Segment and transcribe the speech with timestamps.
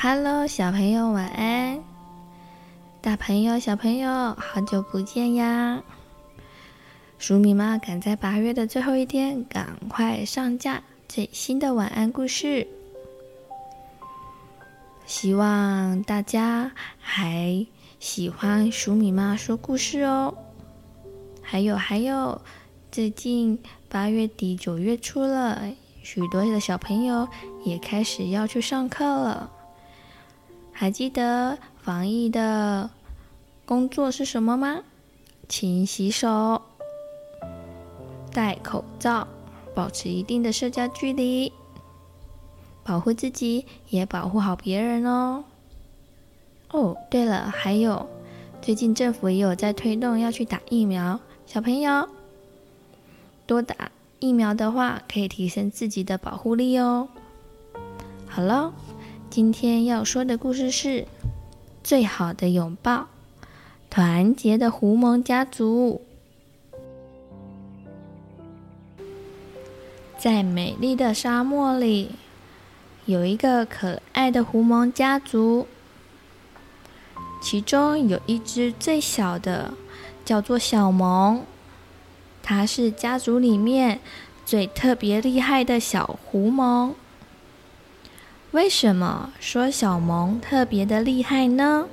[0.00, 1.82] Hello，小朋友晚安。
[3.00, 5.82] 大朋友、小朋友，好久不见呀！
[7.18, 12.64] 鼠米妈赶在八月的最后一天，赶快上架最新的晚安故事。
[15.04, 17.66] 希望大家还
[17.98, 20.32] 喜欢鼠米妈说故事哦。
[21.42, 22.40] 还有还有，
[22.92, 23.58] 最近
[23.88, 25.60] 八月底九月初了，
[26.04, 27.26] 许多的小朋友
[27.64, 29.50] 也开始要去上课了。
[30.80, 32.88] 还记得防疫的
[33.66, 34.84] 工作是什么吗？
[35.48, 36.62] 勤洗手、
[38.32, 39.26] 戴口罩、
[39.74, 41.52] 保持一定的社交距离，
[42.84, 45.42] 保护自己也保护好别人哦。
[46.70, 48.08] 哦，对了，还有，
[48.62, 52.08] 最近政府也有在推动要去打疫苗，小朋友
[53.48, 53.90] 多打
[54.20, 57.08] 疫苗的话，可以提升自己的保护力哦。
[58.28, 58.72] 好了。
[59.30, 61.02] 今天要说的故事是
[61.84, 62.94] 《最好的拥抱》，
[63.90, 66.00] 团结的狐獴家族。
[70.16, 72.12] 在美丽的沙漠里，
[73.04, 75.66] 有一个可爱的狐獴家族，
[77.42, 79.74] 其中有一只最小的，
[80.24, 81.42] 叫做小萌，
[82.42, 84.00] 它是家族里面
[84.46, 86.94] 最特别厉害的小狐獴。
[88.52, 91.86] 为什么说小萌特别的厉害呢？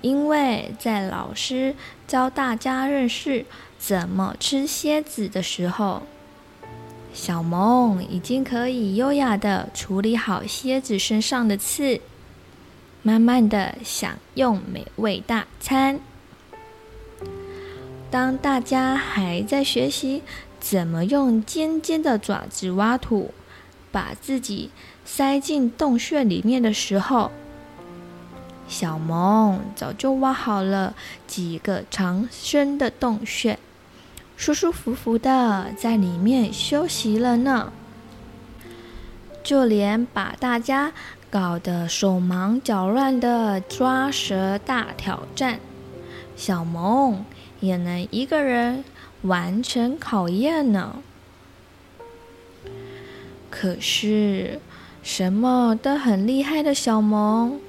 [0.00, 1.74] 因为在老师
[2.08, 3.44] 教大家认识
[3.78, 6.04] 怎么吃蝎子的时候，
[7.12, 12.00] 小萌已经可以优雅的处理好蝎子身上的刺，
[13.02, 16.00] 慢慢的享用美味大餐。
[18.10, 20.22] 当大家还在学习
[20.58, 23.34] 怎么用尖尖的爪子挖土，
[23.92, 24.70] 把自己
[25.06, 27.30] 塞进洞穴里面的时候，
[28.66, 30.94] 小萌早就挖好了
[31.28, 33.56] 几个长深的洞穴，
[34.36, 37.72] 舒舒服服的在里面休息了呢。
[39.44, 40.92] 就连把大家
[41.30, 45.60] 搞得手忙脚乱的抓蛇大挑战，
[46.36, 47.24] 小萌
[47.60, 48.82] 也能一个人
[49.22, 50.96] 完成考验呢。
[53.48, 54.60] 可是。
[55.06, 57.60] 什么都很厉害的小萌，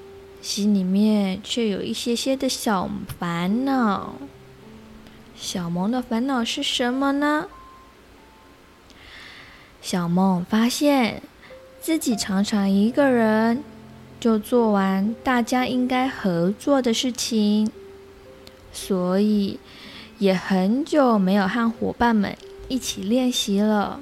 [0.42, 2.90] 心里面却有一些些的小
[3.20, 4.16] 烦恼。
[5.36, 7.46] 小萌的烦恼是什么呢？
[9.84, 11.22] 小萌发现
[11.80, 13.64] 自己常常一个人
[14.20, 17.70] 就做完大家应该合作的事情，
[18.74, 19.60] 所以
[20.18, 22.36] 也很久没有和伙伴们
[22.68, 24.02] 一起练习了。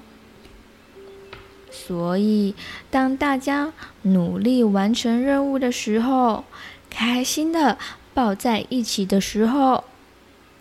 [1.76, 2.56] 所以，
[2.90, 6.46] 当大家努力完成任务的时候，
[6.90, 7.78] 开心的
[8.14, 9.84] 抱在一起的时候，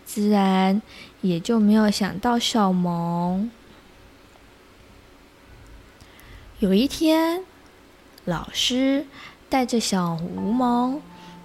[0.05, 0.83] 自然
[1.21, 3.51] 也就没有想到小萌。
[6.59, 7.45] 有一天，
[8.25, 9.07] 老师
[9.49, 11.01] 带着小吴萌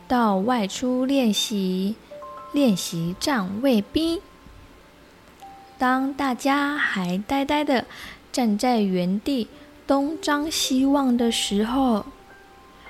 [0.08, 1.96] 到外出练习，
[2.52, 4.20] 练习站卫兵。
[5.78, 7.86] 当大家还呆呆的
[8.32, 9.48] 站在原地，
[9.88, 12.06] 东张西望的时候，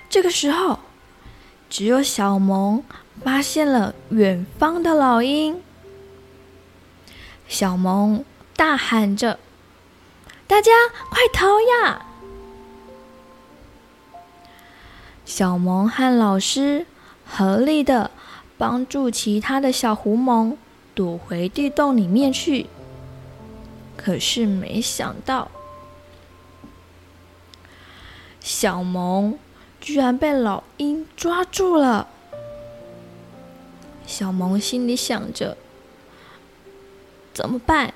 [0.09, 0.79] 这个时候，
[1.69, 2.83] 只有小萌
[3.23, 5.61] 发现了远方的老鹰。
[7.47, 8.23] 小萌
[8.55, 9.39] 大喊着
[10.45, 10.71] ：“大家
[11.09, 12.05] 快逃呀！”
[15.25, 16.85] 小萌和老师
[17.25, 18.11] 合力的
[18.57, 20.57] 帮助其他的小狐獴
[20.93, 22.67] 躲回地洞里面去。
[24.09, 25.51] 可是没想到。
[28.39, 29.37] 小萌
[29.79, 32.07] 居然被老鹰抓住了。
[34.07, 35.55] 小萌心里想着
[37.35, 37.93] ：“怎么办？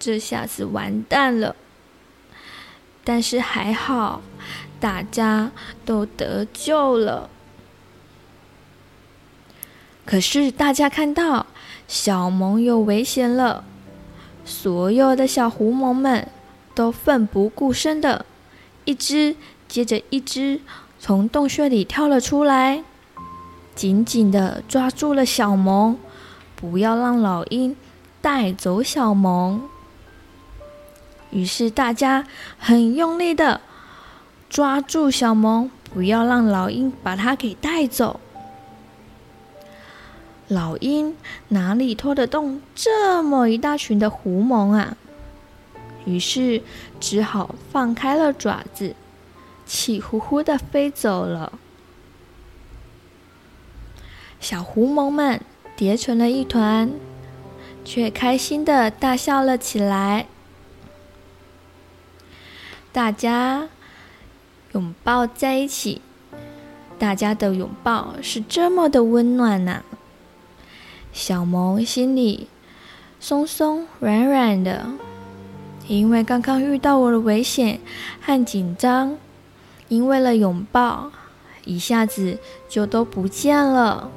[0.00, 1.54] 这下子完蛋了。”
[3.04, 4.22] 但是还好，
[4.80, 5.52] 大家
[5.84, 7.30] 都得救了。
[10.04, 11.46] 可是大家看到
[11.86, 13.64] 小萌有危险了，
[14.44, 16.26] 所有的小狐獴们
[16.74, 18.24] 都奋不顾身的，
[18.84, 19.36] 一只。
[19.68, 20.60] 接着，一只
[20.98, 22.82] 从洞穴里跳了出来，
[23.76, 25.96] 紧紧地抓住了小萌，
[26.56, 27.76] 不要让老鹰
[28.20, 29.62] 带走小萌。
[31.30, 32.26] 于是，大家
[32.58, 33.60] 很用力地
[34.48, 38.18] 抓住小萌，不要让老鹰把它给带走。
[40.50, 41.16] 老鹰
[41.48, 44.96] 哪里拖得动这么一大群的狐獴啊？
[46.04, 46.62] 于是，
[46.98, 48.96] 只好放开了爪子。
[49.64, 51.52] 气呼呼的飞走了。
[54.40, 55.40] 小狐獴们
[55.76, 56.90] 叠成了一团，
[57.84, 60.26] 却开心的大笑了起来。
[62.90, 63.68] 大家
[64.72, 66.02] 拥抱在一起，
[66.98, 69.84] 大家的拥抱是这么的温暖呐、
[71.12, 72.48] 小萌心里
[73.18, 74.86] 松松软软的，
[75.88, 77.80] 因为刚刚遇到我的危险
[78.20, 79.16] 和紧张，
[79.88, 81.10] 因为了拥抱，
[81.64, 84.10] 一下子就都不见了。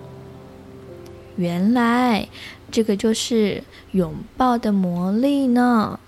[1.36, 2.30] 原来
[2.72, 6.00] 这个就是拥抱的魔力呢。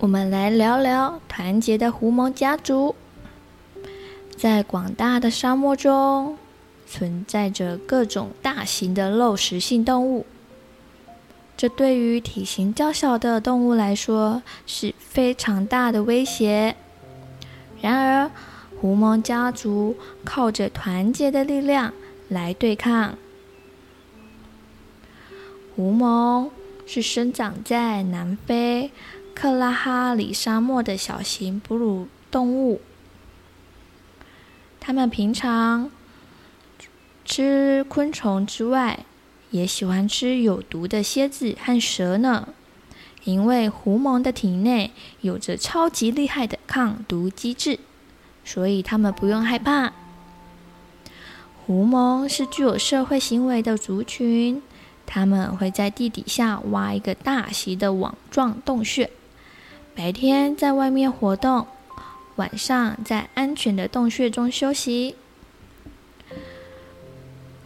[0.00, 2.94] 我们来聊聊团结的狐獴家族。
[4.36, 6.36] 在广大的沙漠中，
[6.94, 10.24] 存在着各种大型的肉食性动物，
[11.56, 16.76] 这对于体型较小的动物来说是非常大的威胁。
[17.82, 18.30] 然而，
[18.80, 21.92] 狐獴家族靠着团结的力量
[22.28, 23.18] 来对抗。
[25.74, 26.50] 狐獴
[26.86, 28.92] 是生长在南非
[29.34, 32.80] 克拉哈里沙漠的小型哺乳动物，
[34.78, 35.90] 它们平常
[37.24, 39.06] 吃昆虫之外，
[39.50, 42.48] 也喜欢吃有毒的蝎子和蛇呢。
[43.24, 44.90] 因为狐獴的体内
[45.22, 47.78] 有着超级厉害的抗毒机制，
[48.44, 49.94] 所以它们不用害怕。
[51.64, 54.60] 狐獴是具有社会行为的族群，
[55.06, 59.10] 它们会在地底下挖一个大型的网状洞穴。
[59.96, 61.66] 白天在外面活动，
[62.36, 65.16] 晚上在安全的洞穴中休息。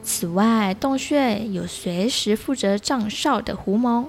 [0.08, 4.06] 此外，洞穴有随时负责站哨的狐獴，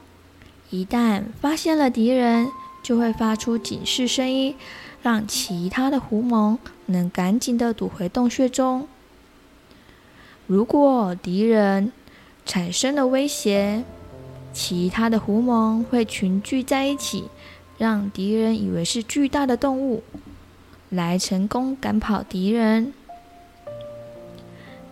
[0.70, 2.48] 一旦发现了敌人，
[2.82, 4.56] 就会发出警示声音，
[5.02, 8.88] 让其他的狐獴能赶紧的躲回洞穴中。
[10.48, 11.92] 如果敌人
[12.46, 13.84] 产生了威胁，
[14.54, 17.26] 其他的狐獴会群聚在一起。
[17.78, 20.04] 让敌人以为是巨大的动物，
[20.90, 22.94] 来成功赶跑敌人。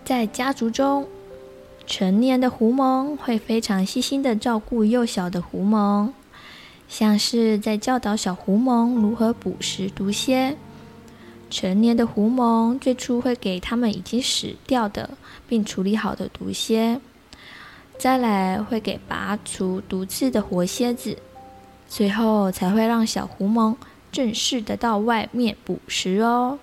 [0.07, 1.05] 在家族中，
[1.85, 6.11] 成年的狐獴会非常细心的照顾幼小的狐獴，
[6.87, 10.55] 像是在教导小狐獴如何捕食毒蝎。
[11.49, 15.09] 成年的狐獴最初会给他们已经死掉的
[15.45, 17.01] 并处理好的毒蝎，
[17.97, 21.17] 再来会给拔除毒刺的活蝎子。
[21.89, 23.75] 最后才会让小狐獴
[24.13, 26.59] 正式的到外面捕食哦。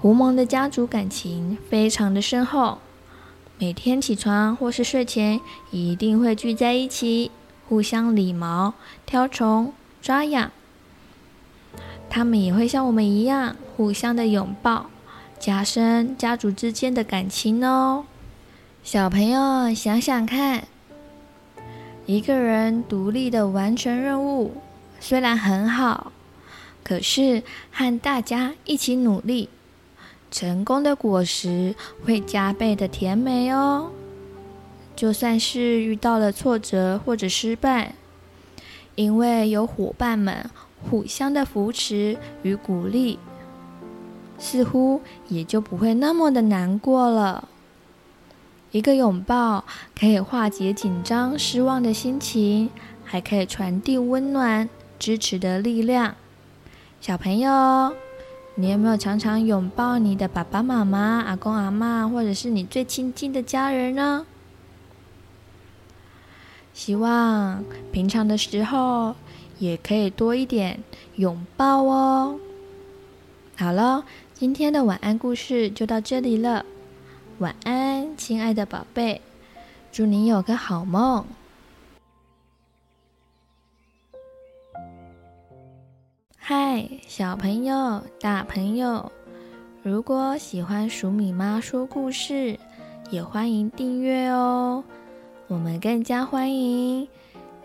[0.00, 2.78] 狐獴的家族感情非常的深厚，
[3.58, 5.40] 每天起床或是睡前
[5.72, 7.32] 一定会聚在一起，
[7.68, 8.74] 互相理毛、
[9.04, 10.52] 挑虫、抓痒。
[12.08, 14.86] 他们也会像我们一样，互相的拥抱，
[15.40, 18.04] 加深家族之间的感情哦。
[18.84, 20.68] 小朋友想想看。
[22.06, 24.62] 一个人独立的完成任务
[24.98, 26.10] 虽然很好，
[26.82, 29.50] 可是和大家一起努力，
[30.30, 33.90] 成功的果实会加倍的甜美哦。
[34.94, 37.94] 就算是遇到了挫折或者失败，
[38.96, 40.50] 因为有伙伴们
[40.82, 43.18] 互相的扶持与鼓励，
[44.38, 47.48] 似乎也就不会那么的难过了。
[48.70, 49.64] 一个拥抱
[49.98, 52.68] 可以化解紧张、失望的心情，
[53.04, 54.68] 还可以传递温暖、
[54.98, 56.16] 支持的力量。
[57.00, 57.94] 小朋友，
[58.60, 64.26] 你有没有常常拥抱你的爸爸妈妈、阿公阿嬷，或者是你最亲近的家人呢？
[66.74, 69.14] 希望平常的时候
[69.60, 70.80] 也可以多一点
[71.14, 72.40] 拥抱哦。
[73.56, 76.66] 好了，今天的晚安故事就到这里了。
[77.38, 79.20] 晚安，亲爱的宝贝，
[79.92, 81.24] 祝你有个好梦。
[86.50, 89.12] 嗨，小朋友、大朋友，
[89.82, 92.58] 如果喜欢鼠米妈说故事，
[93.10, 94.82] 也欢迎订阅哦。
[95.46, 97.06] 我们更加欢迎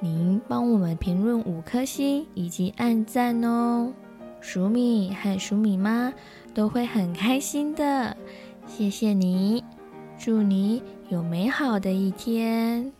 [0.01, 3.93] 您帮我们评论五颗星以及按赞哦。
[4.41, 6.13] 鼠米和鼠米妈
[6.53, 8.17] 都会很开心的。
[8.67, 9.63] 谢谢你，
[10.19, 12.91] 祝你有美好的一天。